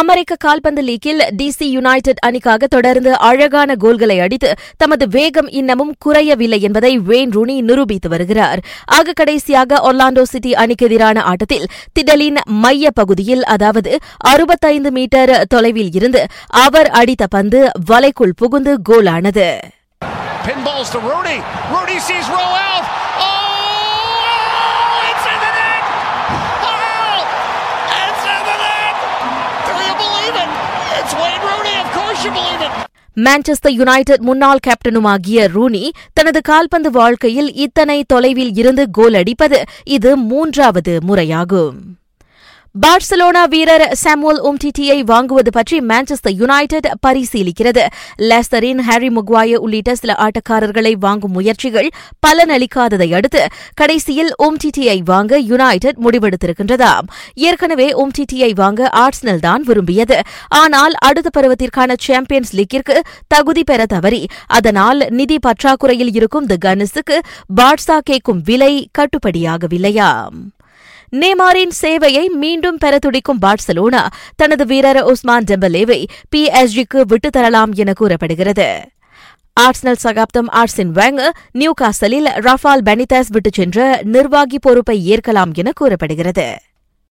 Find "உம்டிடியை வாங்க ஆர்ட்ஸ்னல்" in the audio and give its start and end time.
58.04-59.42